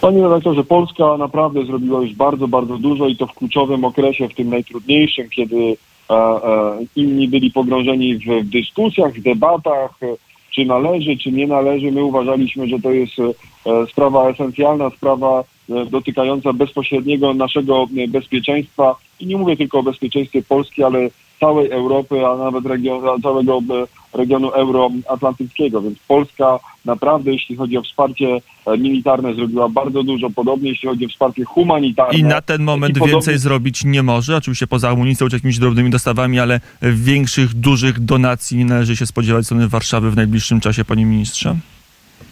Panie 0.00 0.22
redaktorze, 0.22 0.64
Polska 0.64 1.16
naprawdę 1.16 1.64
zrobiła 1.64 2.00
już 2.00 2.14
bardzo, 2.14 2.48
bardzo 2.48 2.78
dużo 2.78 3.08
i 3.08 3.16
to 3.16 3.26
w 3.26 3.34
kluczowym 3.34 3.84
okresie, 3.84 4.28
w 4.28 4.34
tym 4.34 4.50
najtrudniejszym, 4.50 5.30
kiedy 5.30 5.76
e, 6.10 6.14
e, 6.14 6.78
inni 6.96 7.28
byli 7.28 7.50
pogrążeni 7.50 8.18
w, 8.18 8.44
dyskusjach, 8.44 9.12
w 9.12 9.22
debatach, 9.22 9.90
e, 10.02 10.06
czy 10.54 10.64
należy, 10.64 11.16
czy 11.16 11.32
nie 11.32 11.46
należy. 11.46 11.92
My 11.92 12.04
uważaliśmy, 12.04 12.68
że 12.68 12.78
to 12.78 12.90
jest 12.90 13.12
e, 13.18 13.86
sprawa 13.90 14.28
esencjalna, 14.28 14.90
sprawa 14.90 15.40
e, 15.40 15.44
dotykająca 15.68 16.52
bezpośredniego 16.52 17.34
naszego 17.34 17.86
e, 17.96 18.08
bezpieczeństwa. 18.08 18.96
I 19.20 19.26
nie 19.26 19.36
mówię 19.36 19.56
tylko 19.56 19.78
o 19.78 19.82
bezpieczeństwie 19.82 20.42
Polski, 20.42 20.82
ale 20.82 21.10
całej 21.40 21.70
Europy, 21.70 22.26
a 22.26 22.36
nawet 22.36 22.66
region, 22.66 23.22
całego 23.22 23.58
e, 23.58 24.18
regionu 24.18 24.50
euroatlantyckiego. 24.50 25.82
Więc 25.82 25.98
Polska 26.08 26.58
naprawdę, 26.84 27.32
jeśli 27.32 27.56
chodzi 27.56 27.76
o 27.76 27.82
wsparcie 27.82 28.40
e, 28.66 28.78
militarne, 28.78 29.34
zrobiła 29.34 29.68
bardzo 29.68 30.02
dużo. 30.02 30.30
Podobnie 30.30 30.70
jeśli 30.70 30.88
chodzi 30.88 31.06
o 31.06 31.08
wsparcie 31.08 31.44
humanitarne. 31.44 32.18
I 32.18 32.24
na 32.24 32.40
ten 32.40 32.62
moment 32.62 32.94
podobnie- 32.94 33.12
więcej 33.12 33.38
zrobić 33.38 33.84
nie 33.84 34.02
może, 34.02 34.36
oczywiście 34.36 34.66
poza 34.66 34.90
amunicją 34.90 35.28
czy 35.28 35.36
jakimiś 35.36 35.58
drobnymi 35.58 35.90
dostawami, 35.90 36.38
ale 36.38 36.60
większych, 36.82 37.54
dużych 37.54 38.00
donacji 38.00 38.58
nie 38.58 38.64
należy 38.64 38.96
się 38.96 39.06
spodziewać 39.06 39.42
ze 39.42 39.46
strony 39.46 39.68
Warszawy 39.68 40.10
w 40.10 40.16
najbliższym 40.16 40.60
czasie, 40.60 40.84
panie 40.84 41.04
ministrze? 41.04 41.56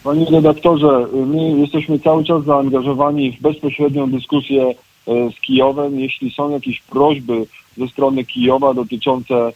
Panie 0.03 0.25
redaktorze, 0.25 1.07
my 1.13 1.59
jesteśmy 1.59 1.99
cały 1.99 2.23
czas 2.23 2.43
zaangażowani 2.43 3.31
w 3.31 3.41
bezpośrednią 3.41 4.11
dyskusję 4.11 4.63
e, 4.67 4.73
z 5.31 5.41
Kijowem. 5.41 5.99
Jeśli 5.99 6.31
są 6.31 6.49
jakieś 6.49 6.81
prośby 6.81 7.45
ze 7.77 7.87
strony 7.87 8.23
Kijowa 8.23 8.73
dotyczące 8.73 9.51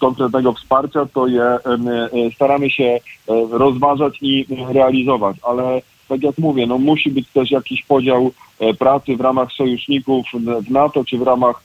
konkretnego 0.00 0.52
wsparcia, 0.52 1.06
to 1.14 1.26
je 1.26 1.42
e, 1.42 1.58
staramy 2.34 2.70
się 2.70 2.84
e, 2.84 3.00
rozważać 3.50 4.18
i 4.22 4.46
realizować. 4.68 5.36
Ale 5.42 5.82
tak 6.08 6.22
jak 6.22 6.38
mówię, 6.38 6.66
no 6.66 6.78
musi 6.78 7.10
być 7.10 7.28
też 7.28 7.50
jakiś 7.50 7.82
podział 7.82 8.30
pracy 8.78 9.16
w 9.16 9.20
ramach 9.20 9.52
sojuszników 9.52 10.26
w 10.66 10.70
NATO 10.70 11.04
czy 11.04 11.18
w 11.18 11.22
ramach 11.22 11.62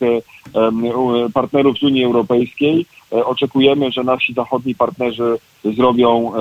partnerów 1.34 1.78
z 1.78 1.84
Unii 1.84 2.04
Europejskiej. 2.04 2.86
Oczekujemy, 3.12 3.92
że 3.92 4.04
nasi 4.04 4.34
zachodni 4.34 4.76
partnerzy 4.76 5.38
zrobią 5.64 6.32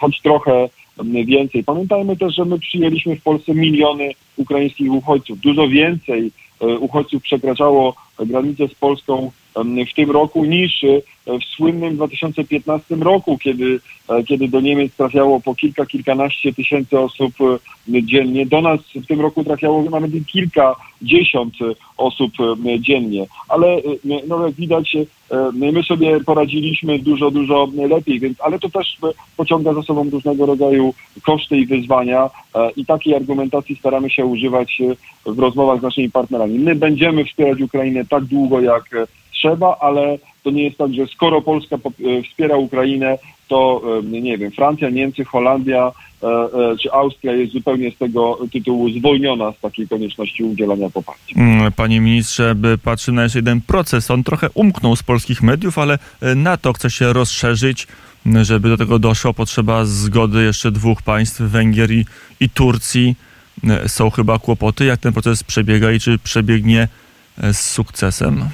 choć 0.00 0.20
trochę 0.20 0.68
więcej. 1.04 1.64
Pamiętajmy 1.64 2.16
też, 2.16 2.34
że 2.34 2.44
my 2.44 2.58
przyjęliśmy 2.58 3.16
w 3.16 3.22
Polsce 3.22 3.54
miliony 3.54 4.10
ukraińskich 4.36 4.92
uchodźców. 4.92 5.40
Dużo 5.40 5.68
więcej 5.68 6.32
e, 6.60 6.66
uchodźców 6.78 7.22
przekraczało 7.22 7.94
granicę 8.18 8.68
z 8.68 8.74
Polską 8.74 9.30
w 9.90 9.94
tym 9.96 10.10
roku 10.10 10.44
niż 10.44 10.84
e, 10.84 11.00
w 11.26 11.44
słynnym 11.44 11.96
2015 11.96 12.96
roku, 12.96 13.38
kiedy, 13.38 13.80
e, 14.08 14.22
kiedy 14.22 14.48
do 14.48 14.60
Niemiec 14.60 14.92
trafiało 14.92 15.40
po 15.40 15.54
kilka, 15.54 15.86
kilkanaście 15.86 16.52
tysięcy 16.52 16.98
osób 16.98 17.34
e, 17.40 18.02
dziennie. 18.02 18.46
Do 18.46 18.60
nas 18.60 18.80
w 18.94 19.06
tym 19.06 19.20
roku 19.20 19.44
trafiało 19.44 19.82
nawet 19.82 20.10
kilkadziesiąt 20.26 21.54
osób 21.96 22.32
dziennie. 22.78 23.26
Ale 23.48 23.82
no, 24.28 24.46
jak 24.46 24.54
widać, 24.54 24.96
my 25.52 25.82
sobie 25.82 26.20
poradziliśmy 26.20 26.98
dużo, 26.98 27.30
dużo 27.30 27.68
lepiej, 27.88 28.20
więc, 28.20 28.40
ale 28.40 28.58
to 28.58 28.68
też 28.68 28.98
pociąga 29.36 29.72
za 29.72 29.82
sobą 29.82 30.10
różnego 30.10 30.46
rodzaju 30.46 30.94
koszty 31.22 31.56
i 31.56 31.66
wyzwania 31.66 32.30
i 32.76 32.86
takiej 32.86 33.14
argumentacji 33.14 33.76
staramy 33.76 34.10
się 34.10 34.24
używać 34.24 34.82
w 35.26 35.38
rozmowach 35.38 35.80
z 35.80 35.82
naszymi 35.82 36.10
partnerami. 36.10 36.58
My 36.58 36.74
będziemy 36.74 37.24
wspierać 37.24 37.60
Ukrainę 37.60 38.04
tak 38.04 38.24
długo, 38.24 38.60
jak 38.60 38.84
trzeba, 39.40 39.76
ale 39.80 40.18
to 40.44 40.50
nie 40.50 40.64
jest 40.64 40.78
tak, 40.78 40.94
że 40.94 41.06
skoro 41.06 41.42
Polska 41.42 41.76
e, 41.76 42.22
wspiera 42.22 42.56
Ukrainę, 42.56 43.18
to 43.48 43.82
e, 43.98 44.20
nie 44.20 44.38
wiem, 44.38 44.50
Francja, 44.50 44.90
Niemcy, 44.90 45.24
Holandia 45.24 45.92
e, 46.22 46.48
czy 46.82 46.92
Austria 46.92 47.32
jest 47.32 47.52
zupełnie 47.52 47.90
z 47.90 47.98
tego 47.98 48.38
tytułu 48.52 48.90
zwolniona 48.90 49.52
z 49.52 49.60
takiej 49.60 49.88
konieczności 49.88 50.44
udzielania 50.44 50.90
poparcia. 50.90 51.36
Mm, 51.36 51.72
Panie 51.72 52.00
ministrze, 52.00 52.54
patrzymy 52.84 53.16
na 53.16 53.22
jeszcze 53.22 53.38
jeden 53.38 53.60
proces. 53.60 54.10
On 54.10 54.24
trochę 54.24 54.48
umknął 54.54 54.96
z 54.96 55.02
polskich 55.02 55.42
mediów, 55.42 55.78
ale 55.78 55.98
NATO 56.36 56.72
chce 56.72 56.90
się 56.90 57.12
rozszerzyć. 57.12 57.86
Żeby 58.42 58.68
do 58.68 58.76
tego 58.76 58.98
doszło, 58.98 59.34
potrzeba 59.34 59.84
zgody 59.84 60.42
jeszcze 60.42 60.70
dwóch 60.70 61.02
państw, 61.02 61.40
Węgier 61.40 61.90
i, 61.90 62.04
i 62.40 62.50
Turcji. 62.50 63.14
Są 63.86 64.10
chyba 64.10 64.38
kłopoty, 64.38 64.84
jak 64.84 65.00
ten 65.00 65.12
proces 65.12 65.44
przebiega 65.44 65.92
i 65.92 66.00
czy 66.00 66.18
przebiegnie 66.18 66.88
z 67.52 67.58
sukcesem. 67.58 68.48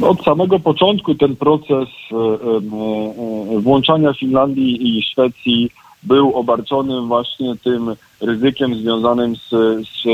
Od 0.00 0.24
samego 0.24 0.58
początku 0.60 1.14
ten 1.14 1.36
proces 1.36 1.88
e, 2.12 2.16
e, 2.16 3.56
e, 3.56 3.60
włączania 3.60 4.12
Finlandii 4.12 4.98
i 4.98 5.02
Szwecji 5.02 5.70
był 6.02 6.34
obarczony 6.34 7.00
właśnie 7.00 7.54
tym 7.64 7.94
ryzykiem 8.20 8.74
związanym 8.74 9.36
z, 9.36 9.50
z 9.88 10.04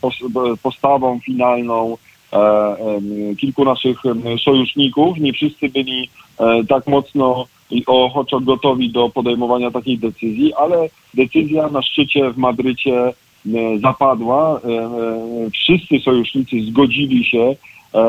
pos- 0.00 0.58
postawą 0.62 1.20
finalną 1.20 1.96
kilku 3.40 3.64
naszych 3.64 3.98
sojuszników. 4.44 5.18
Nie 5.18 5.32
wszyscy 5.32 5.68
byli 5.68 6.08
tak 6.68 6.86
mocno 6.86 7.46
i 7.70 7.86
ochoczo 7.86 8.40
gotowi 8.40 8.90
do 8.90 9.08
podejmowania 9.08 9.70
takiej 9.70 9.98
decyzji, 9.98 10.54
ale 10.54 10.88
decyzja 11.14 11.68
na 11.68 11.82
szczycie 11.82 12.30
w 12.30 12.38
Madrycie 12.38 13.12
zapadła. 13.80 14.60
Wszyscy 15.52 15.98
sojusznicy 15.98 16.56
zgodzili 16.60 17.24
się 17.24 17.56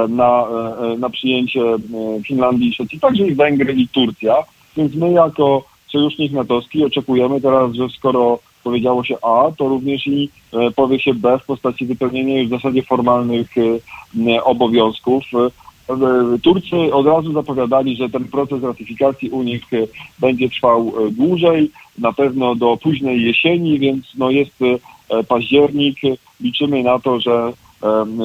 na, 0.09 0.45
e, 0.93 0.97
na 0.97 1.09
przyjęcie 1.09 1.61
e, 1.61 1.77
Finlandii 2.27 2.69
i 2.69 2.73
Szwecji, 2.73 2.99
także 2.99 3.27
i 3.27 3.35
Węgry 3.35 3.73
i 3.73 3.87
Turcja. 3.87 4.35
Więc 4.77 4.95
my 4.95 5.11
jako 5.11 5.63
sojusznik 5.91 6.31
natowski 6.31 6.85
oczekujemy 6.85 7.41
teraz, 7.41 7.73
że 7.73 7.89
skoro 7.89 8.39
powiedziało 8.63 9.03
się 9.03 9.15
A, 9.21 9.51
to 9.57 9.67
również 9.67 10.07
i 10.07 10.29
e, 10.53 10.71
powie 10.71 10.99
się 10.99 11.13
B 11.13 11.39
w 11.39 11.45
postaci 11.45 11.85
wypełnienia 11.85 12.39
już 12.39 12.47
w 12.47 12.51
zasadzie 12.51 12.83
formalnych 12.83 13.57
e, 13.57 13.61
e, 14.31 14.43
obowiązków. 14.43 15.23
E, 15.33 15.93
e, 15.93 16.39
Turcy 16.39 16.93
od 16.93 17.05
razu 17.05 17.33
zapowiadali, 17.33 17.95
że 17.95 18.09
ten 18.09 18.25
proces 18.25 18.63
ratyfikacji 18.63 19.29
u 19.29 19.43
nich 19.43 19.73
e, 19.73 19.77
będzie 20.19 20.49
trwał 20.49 20.93
e, 21.07 21.11
dłużej, 21.11 21.71
na 21.97 22.13
pewno 22.13 22.55
do 22.55 22.77
późnej 22.77 23.23
jesieni, 23.23 23.79
więc 23.79 24.05
no 24.17 24.29
jest 24.29 24.61
e, 24.61 25.23
październik. 25.23 25.97
Liczymy 26.41 26.83
na 26.83 26.99
to, 26.99 27.19
że 27.19 27.53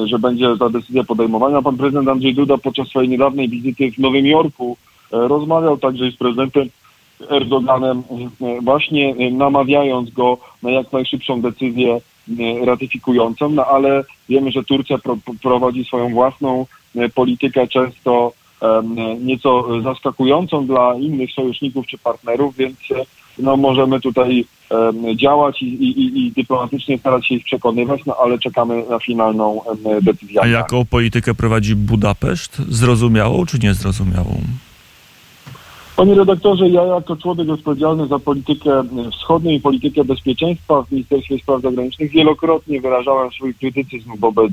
że 0.05 0.19
będzie 0.19 0.57
ta 0.59 0.69
decyzja 0.69 1.03
podejmowana. 1.03 1.61
Pan 1.61 1.77
prezydent 1.77 2.07
Andrzej 2.07 2.35
Duda 2.35 2.57
podczas 2.57 2.87
swojej 2.87 3.09
niedawnej 3.09 3.49
wizyty 3.49 3.91
w 3.91 3.97
Nowym 3.97 4.25
Jorku 4.25 4.77
rozmawiał 5.11 5.77
także 5.77 6.11
z 6.11 6.15
prezydentem 6.15 6.69
Erdoganem, 7.29 8.03
właśnie 8.61 9.31
namawiając 9.31 10.09
go 10.09 10.37
na 10.63 10.71
jak 10.71 10.93
najszybszą 10.93 11.41
decyzję 11.41 12.01
ratyfikującą, 12.65 13.49
no 13.49 13.65
ale 13.65 14.03
wiemy, 14.29 14.51
że 14.51 14.63
Turcja 14.63 14.97
pro, 14.97 15.17
prowadzi 15.43 15.85
swoją 15.85 16.09
własną 16.09 16.65
politykę, 17.15 17.67
często 17.67 18.31
nieco 19.19 19.81
zaskakującą 19.81 20.65
dla 20.65 20.95
innych 20.95 21.31
sojuszników 21.31 21.87
czy 21.87 21.97
partnerów, 21.97 22.55
więc 22.55 22.77
no, 23.39 23.57
możemy 23.57 23.99
tutaj 23.99 24.45
działać 25.15 25.61
i, 25.61 25.65
i, 25.65 26.25
i 26.25 26.31
dyplomatycznie 26.31 26.97
starać 26.97 27.27
się 27.27 27.35
ich 27.35 27.43
przekonywać, 27.43 28.01
no 28.05 28.15
ale 28.23 28.39
czekamy 28.39 28.83
na 28.89 28.99
finalną 28.99 29.61
decyzję. 30.01 30.41
A 30.41 30.47
jaką 30.47 30.85
politykę 30.85 31.33
prowadzi 31.33 31.75
Budapeszt? 31.75 32.57
Zrozumiałą 32.69 33.45
czy 33.45 33.59
niezrozumiałą? 33.59 34.41
Panie 35.95 36.15
redaktorze, 36.15 36.69
ja 36.69 36.83
jako 36.83 37.15
człowiek 37.15 37.49
odpowiedzialny 37.49 38.07
za 38.07 38.19
politykę 38.19 38.83
wschodnią 39.11 39.51
i 39.51 39.59
politykę 39.59 40.03
bezpieczeństwa 40.03 40.83
w 40.83 40.91
Ministerstwie 40.91 41.39
Spraw 41.39 41.61
Zagranicznych 41.61 42.11
wielokrotnie 42.11 42.81
wyrażałem 42.81 43.31
swój 43.31 43.53
krytycyzm 43.53 44.11
wobec 44.19 44.51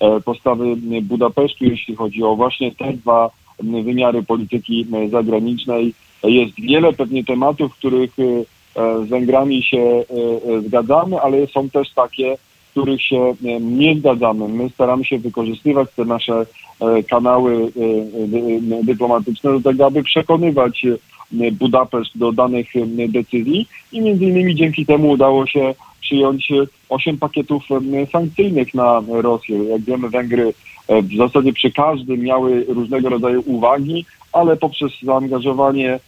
e, 0.00 0.20
postawy 0.20 0.76
Budapesztu, 1.02 1.64
jeśli 1.64 1.96
chodzi 1.96 2.22
o 2.22 2.36
właśnie 2.36 2.74
te 2.74 2.92
dwa 2.92 3.30
wymiary 3.60 4.22
polityki 4.22 4.86
zagranicznej. 5.10 5.94
Jest 6.26 6.60
wiele 6.60 6.92
pewnie 6.92 7.24
tematów, 7.24 7.74
których 7.74 8.10
e, 8.18 9.04
z 9.06 9.08
Węgrami 9.08 9.62
się 9.62 9.78
e, 9.78 10.04
zgadzamy, 10.60 11.20
ale 11.20 11.46
są 11.46 11.70
też 11.70 11.90
takie, 11.90 12.36
których 12.70 13.02
się 13.02 13.34
nie 13.60 13.94
zgadzamy. 13.94 14.48
My 14.48 14.70
staramy 14.70 15.04
się 15.04 15.18
wykorzystywać 15.18 15.88
te 15.96 16.04
nasze 16.04 16.46
kanały 17.10 17.72
dyplomatyczne 18.82 19.52
do 19.52 19.60
tego, 19.60 19.86
aby 19.86 20.02
przekonywać 20.02 20.86
Budapeszt 21.52 22.18
do 22.18 22.32
danych 22.32 22.66
decyzji 23.08 23.68
i 23.92 24.00
między 24.00 24.24
innymi 24.24 24.54
dzięki 24.54 24.86
temu 24.86 25.10
udało 25.10 25.46
się 25.46 25.74
przyjąć 26.00 26.52
osiem 26.88 27.18
pakietów 27.18 27.62
sankcyjnych 28.12 28.74
na 28.74 29.02
Rosję. 29.08 29.64
Jak 29.64 29.80
wiemy, 29.80 30.08
Węgry 30.08 30.52
w 30.88 31.16
zasadzie 31.16 31.52
przy 31.52 31.70
każdym 31.70 32.20
miały 32.20 32.64
różnego 32.68 33.08
rodzaju 33.08 33.42
uwagi, 33.46 34.04
ale 34.32 34.56
poprzez 34.56 34.92
zaangażowanie 35.02 36.00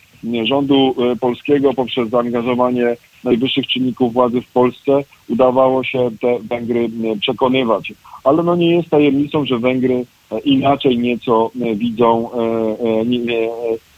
rządu 0.44 0.94
polskiego, 1.20 1.74
poprzez 1.74 2.08
zaangażowanie 2.08 2.96
najwyższych 3.24 3.66
czynników 3.66 4.12
władzy 4.12 4.40
w 4.40 4.52
Polsce 4.52 5.04
udawało 5.28 5.84
się 5.84 6.10
te 6.20 6.38
Węgry 6.38 6.90
przekonywać. 7.20 7.92
Ale 8.24 8.42
no 8.42 8.56
nie 8.56 8.76
jest 8.76 8.88
tajemnicą, 8.88 9.44
że 9.44 9.58
Węgry 9.58 10.04
inaczej 10.44 10.98
nieco 10.98 11.50
widzą 11.74 12.30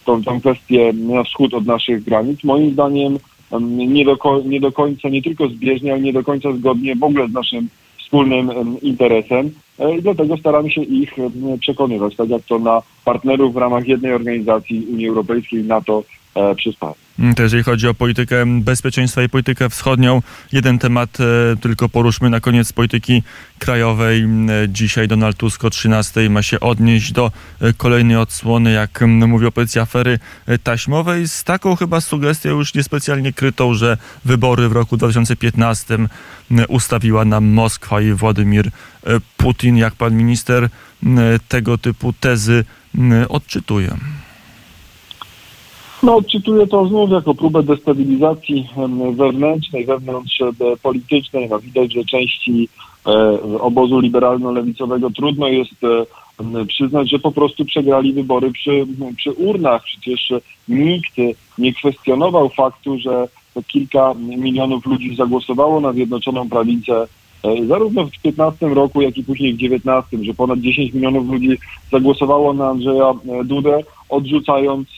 tą, 0.04 0.22
tą 0.22 0.40
kwestię 0.40 0.92
na 0.92 1.22
wschód 1.24 1.54
od 1.54 1.66
naszych 1.66 2.04
granic. 2.04 2.44
Moim 2.44 2.72
zdaniem 2.72 3.18
nie 3.70 4.04
do, 4.04 4.16
nie 4.44 4.60
do 4.60 4.72
końca, 4.72 5.08
nie 5.08 5.22
tylko 5.22 5.48
zbieżnie, 5.48 5.92
ale 5.92 6.00
nie 6.00 6.12
do 6.12 6.24
końca 6.24 6.52
zgodnie 6.52 6.96
w 6.96 7.04
ogóle 7.04 7.28
z 7.28 7.32
naszym 7.32 7.68
wspólnym 7.98 8.50
interesem 8.82 9.50
i 9.98 10.02
dlatego 10.02 10.36
staramy 10.36 10.70
się 10.70 10.82
ich 10.82 11.14
przekonywać, 11.60 12.16
tak 12.16 12.28
jak 12.28 12.42
to 12.42 12.58
na 12.58 12.82
partnerów 13.04 13.54
w 13.54 13.56
ramach 13.56 13.88
jednej 13.88 14.12
organizacji 14.12 14.86
Unii 14.92 15.08
Europejskiej, 15.08 15.64
NATO 15.64 16.02
przystało. 16.56 16.96
Mm, 17.20 17.34
to 17.34 17.42
jeżeli 17.42 17.62
chodzi 17.62 17.88
o 17.88 17.94
politykę 17.94 18.60
bezpieczeństwa 18.60 19.22
i 19.22 19.28
politykę 19.28 19.70
wschodnią, 19.70 20.22
jeden 20.52 20.78
temat 20.78 21.18
e, 21.20 21.56
tylko 21.56 21.88
poruszmy 21.88 22.30
na 22.30 22.40
koniec 22.40 22.72
polityki 22.72 23.22
krajowej. 23.58 24.22
Mm, 24.22 24.64
e, 24.64 24.68
dzisiaj 24.68 25.08
Donald 25.08 25.36
Tusk 25.36 25.64
o 25.64 25.70
13 25.70 26.30
ma 26.30 26.42
się 26.42 26.60
odnieść 26.60 27.12
do 27.12 27.32
e, 27.60 27.72
kolejnej 27.72 28.16
odsłony, 28.16 28.72
jak 28.72 29.02
mm, 29.02 29.30
mówi 29.30 29.46
opozycja, 29.46 29.82
afery 29.82 30.18
taśmowej, 30.62 31.28
z 31.28 31.44
taką 31.44 31.76
chyba 31.76 32.00
sugestią 32.00 32.50
już 32.50 32.74
niespecjalnie 32.74 33.32
krytą, 33.32 33.74
że 33.74 33.96
wybory 34.24 34.68
w 34.68 34.72
roku 34.72 34.96
2015 34.96 35.98
ustawiła 36.68 37.24
nam 37.24 37.44
Moskwa 37.44 38.00
i 38.00 38.12
Władimir 38.12 38.70
Putin. 39.36 39.76
Jak 39.76 39.94
pan 39.94 40.16
minister 40.16 40.68
tego 41.48 41.78
typu 41.78 42.12
tezy 42.12 42.64
odczytuje? 43.28 43.96
No, 46.02 46.16
odczytuję 46.16 46.66
to 46.66 46.86
znów 46.86 47.10
jako 47.10 47.34
próbę 47.34 47.62
destabilizacji 47.62 48.68
wewnętrznej, 49.12 49.86
wewnątrz 49.86 50.42
politycznej. 50.82 51.48
No, 51.48 51.58
widać, 51.58 51.92
że 51.92 52.04
części 52.04 52.68
e, 53.06 53.10
obozu 53.60 54.00
liberalno-lewicowego 54.00 55.10
trudno 55.16 55.48
jest 55.48 55.84
e, 55.84 56.66
przyznać, 56.66 57.10
że 57.10 57.18
po 57.18 57.32
prostu 57.32 57.64
przegrali 57.64 58.12
wybory 58.12 58.52
przy, 58.52 58.86
przy 59.16 59.32
urnach. 59.32 59.82
Przecież 59.82 60.32
nikt 60.68 61.16
nie 61.58 61.74
kwestionował 61.74 62.48
faktu, 62.48 62.98
że 62.98 63.28
kilka 63.66 64.14
milionów 64.16 64.86
ludzi 64.86 65.16
zagłosowało 65.16 65.80
na 65.80 65.92
Zjednoczoną 65.92 66.48
Prawicę 66.48 67.06
e, 67.44 67.66
zarówno 67.66 68.06
w 68.06 68.22
15 68.22 68.68
roku, 68.68 69.02
jak 69.02 69.18
i 69.18 69.24
później 69.24 69.54
w 69.54 69.58
19, 69.58 70.24
że 70.24 70.34
ponad 70.34 70.58
10 70.58 70.94
milionów 70.94 71.30
ludzi 71.30 71.58
zagłosowało 71.92 72.52
na 72.52 72.68
Andrzeja 72.68 73.14
Dudę, 73.44 73.80
odrzucając 74.08 74.88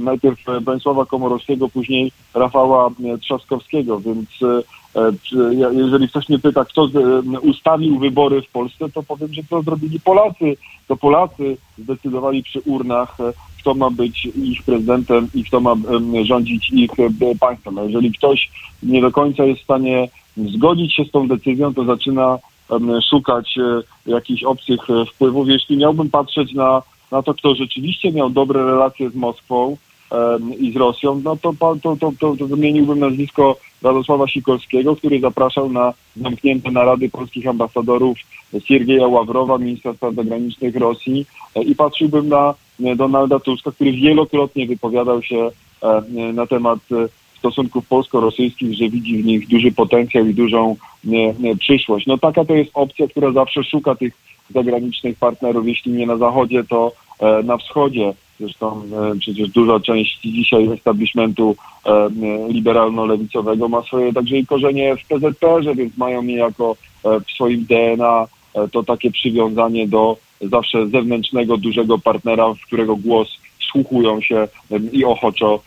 najpierw 0.00 0.38
Bronisława 0.62 1.06
Komorowskiego, 1.06 1.68
później 1.68 2.12
Rafała 2.34 2.90
Trzaskowskiego, 3.20 4.00
więc 4.00 4.28
e, 4.42 4.62
jeżeli 5.72 6.08
ktoś 6.08 6.28
mnie 6.28 6.38
pyta, 6.38 6.64
kto 6.64 6.88
ustawił 7.42 7.98
wybory 7.98 8.42
w 8.42 8.48
Polsce, 8.48 8.88
to 8.94 9.02
powiem, 9.02 9.32
że 9.32 9.42
to 9.50 9.62
zrobili 9.62 10.00
Polacy. 10.00 10.56
To 10.88 10.96
Polacy 10.96 11.56
zdecydowali 11.78 12.42
przy 12.42 12.60
urnach, 12.60 13.20
e, 13.20 13.32
kto 13.60 13.74
ma 13.74 13.90
być 13.90 14.24
ich 14.24 14.62
prezydentem 14.62 15.28
i 15.34 15.44
kto 15.44 15.60
ma 15.60 15.74
rządzić 16.22 16.70
ich 16.70 16.90
e, 17.00 17.34
państwem. 17.40 17.78
A 17.78 17.82
jeżeli 17.82 18.12
ktoś 18.12 18.50
nie 18.82 19.00
do 19.00 19.10
końca 19.10 19.44
jest 19.44 19.60
w 19.60 19.64
stanie 19.64 20.08
zgodzić 20.36 20.94
się 20.94 21.04
z 21.04 21.10
tą 21.10 21.28
decyzją, 21.28 21.74
to 21.74 21.84
zaczyna 21.84 22.38
szukać 23.10 23.58
jakichś 24.06 24.42
obcych 24.42 24.80
wpływów. 25.14 25.48
Jeśli 25.48 25.76
miałbym 25.76 26.10
patrzeć 26.10 26.52
na, 26.52 26.82
na 27.12 27.22
to, 27.22 27.34
kto 27.34 27.54
rzeczywiście 27.54 28.12
miał 28.12 28.30
dobre 28.30 28.64
relacje 28.64 29.10
z 29.10 29.14
Moskwą, 29.14 29.76
i 30.58 30.72
z 30.72 30.76
Rosją, 30.76 31.20
no 31.24 31.36
to, 31.36 31.54
to, 31.82 31.96
to, 31.98 32.12
to, 32.18 32.46
wymieniłbym 32.46 32.98
nazwisko 32.98 33.56
Radosława 33.82 34.28
Sikorskiego, 34.28 34.96
który 34.96 35.20
zapraszał 35.20 35.72
na 35.72 35.94
zamknięte 36.16 36.70
narady 36.70 37.08
polskich 37.08 37.46
ambasadorów 37.46 38.18
Siergieja 38.64 39.06
Ławrowa, 39.06 39.58
ministra 39.58 39.94
spraw 39.94 40.14
zagranicznych 40.14 40.76
Rosji 40.76 41.26
e, 41.54 41.62
i 41.62 41.74
patrzyłbym 41.74 42.28
na 42.28 42.54
Donalda 42.96 43.40
Tuska, 43.40 43.72
który 43.72 43.92
wielokrotnie 43.92 44.66
wypowiadał 44.66 45.22
się 45.22 45.50
e, 45.82 46.02
na 46.32 46.46
temat 46.46 46.78
e, 46.92 47.08
stosunków 47.38 47.88
polsko-rosyjskich, 47.88 48.74
że 48.74 48.88
widzi 48.88 49.22
w 49.22 49.24
nich 49.24 49.48
duży 49.48 49.72
potencjał 49.72 50.26
i 50.26 50.34
dużą 50.34 50.76
przyszłość. 51.58 52.06
No 52.06 52.18
taka 52.18 52.44
to 52.44 52.54
jest 52.54 52.70
opcja, 52.74 53.08
która 53.08 53.32
zawsze 53.32 53.64
szuka 53.64 53.94
tych 53.94 54.14
zagranicznych 54.50 55.18
partnerów, 55.18 55.68
jeśli 55.68 55.92
nie 55.92 56.06
na 56.06 56.16
zachodzie, 56.16 56.64
to 56.64 56.92
na 57.44 57.56
wschodzie. 57.56 58.14
Zresztą 58.40 58.82
e, 59.12 59.18
przecież 59.18 59.48
duża 59.50 59.80
część 59.80 60.20
dzisiaj 60.20 60.68
establishmentu 60.72 61.56
e, 61.86 62.08
liberalno-lewicowego 62.48 63.68
ma 63.68 63.82
swoje 63.82 64.12
także 64.12 64.36
i 64.36 64.46
korzenie 64.46 64.96
w 64.96 65.08
PZPR-ze, 65.08 65.74
więc 65.74 65.96
mają 65.96 66.22
niejako 66.22 66.76
e, 67.04 67.20
w 67.20 67.30
swoim 67.30 67.64
DNA 67.64 68.26
to 68.72 68.82
takie 68.82 69.10
przywiązanie 69.10 69.88
do 69.88 70.16
zawsze 70.40 70.86
zewnętrznego, 70.86 71.56
dużego 71.56 71.98
partnera, 71.98 72.54
w 72.54 72.66
którego 72.66 72.96
głos 72.96 73.28
wsłuchują 73.60 74.20
się 74.20 74.48
i 74.92 75.04
ochoczo 75.04 75.60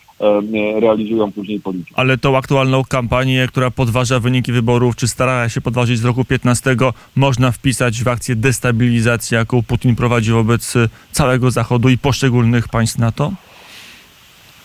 realizują 0.80 1.32
później 1.32 1.60
politykę. 1.60 1.94
Ale 1.96 2.18
tą 2.18 2.36
aktualną 2.36 2.84
kampanię, 2.84 3.46
która 3.48 3.70
podważa 3.70 4.20
wyniki 4.20 4.52
wyborów, 4.52 4.96
czy 4.96 5.08
starała 5.08 5.48
się 5.48 5.60
podważyć 5.60 5.98
z 5.98 6.04
roku 6.04 6.24
15, 6.24 6.76
można 7.16 7.52
wpisać 7.52 8.02
w 8.02 8.08
akcję 8.08 8.36
destabilizacji, 8.36 9.34
jaką 9.34 9.62
Putin 9.62 9.96
prowadzi 9.96 10.32
wobec 10.32 10.74
całego 11.12 11.50
Zachodu 11.50 11.88
i 11.88 11.98
poszczególnych 11.98 12.68
państw 12.68 12.98
NATO? 12.98 13.32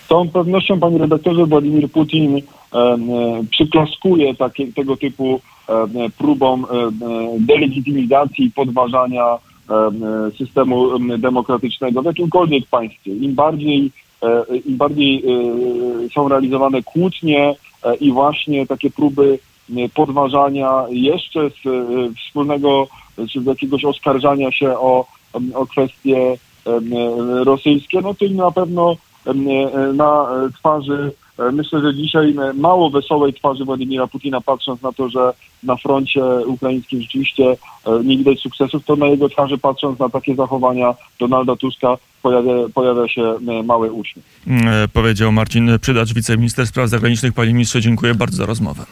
Z 0.06 0.08
całą 0.08 0.30
pewnością, 0.30 0.80
panie 0.80 0.98
redaktorze, 0.98 1.46
Władimir 1.46 1.91
Putin 1.91 2.38
e, 2.38 2.41
przyklaskuje 3.52 4.36
takie, 4.36 4.74
tego 4.74 4.98
typu 4.98 5.41
e, 5.70 5.88
próbom 6.18 6.65
e, 6.65 6.68
delegitymizacji 7.39 8.46
i 8.46 8.52
podważania 8.52 9.38
systemu 10.38 11.00
demokratycznego 11.20 12.02
w 12.02 12.06
jakimkolwiek 12.06 12.65
państwie. 12.65 13.12
Im 13.15 13.36
bardziej 13.36 13.91
im 14.66 14.78
bardziej 14.78 15.24
e, 16.06 16.10
są 16.10 16.28
realizowane 16.28 16.84
kłótnie 16.84 17.56
e, 17.84 17.96
i 17.96 18.12
właśnie 18.12 18.68
takie 18.68 18.92
próby 18.92 19.40
podważania 19.94 20.86
jeszcze 20.90 21.50
z 21.50 21.64
wspólnego, 22.18 22.88
czy 23.32 23.42
z 23.42 23.46
jakiegoś 23.46 23.86
oskarżania 23.86 24.52
się 24.52 24.80
o, 24.80 25.06
o 25.54 25.66
kwestie 25.66 26.38
rosyjskie, 27.44 28.02
no 28.02 28.14
to 28.14 28.26
na 28.26 28.52
pewno 28.52 28.96
na 29.94 30.28
twarzy 30.60 31.12
E, 31.25 31.25
Myślę, 31.54 31.82
że 31.82 31.95
dzisiaj 31.95 32.36
e, 32.38 32.54
mało 32.54 32.89
wesołej 32.89 33.34
twarzy 33.34 33.65
Władimira 33.65 34.08
Putina, 34.08 34.41
patrząc 34.41 34.82
na 34.82 34.91
to, 34.91 35.10
że 35.10 35.34
na 35.63 35.76
froncie 35.76 36.24
ukraińskim 36.45 37.02
rzeczywiście 37.02 37.43
e, 37.86 38.04
nie 38.04 38.17
widać 38.17 38.39
sukcesów, 38.39 38.86
to 38.86 38.95
na 38.95 39.08
jego 39.08 39.30
twarzy, 39.30 39.58
patrząc 39.58 40.00
na 40.00 40.10
takie 40.10 40.36
zachowania 40.36 40.93
Donalda 41.19 41.56
Tuska, 41.56 41.98
pojawia, 42.21 42.54
pojawia 42.74 43.08
się 43.08 43.21
e, 43.21 43.63
mały 43.63 43.91
uśmiech. 43.91 44.26
E, 44.48 44.88
Powiedział 44.88 45.32
Marcin 45.32 45.80
Przydacz, 45.82 46.13
wiceminister 46.13 46.67
spraw 46.67 46.89
zagranicznych. 46.89 47.34
Panie 47.34 47.54
ministrze, 47.54 47.82
dziękuję 47.82 48.15
bardzo 48.15 48.38
za 48.38 48.45
rozmowę. 48.45 48.86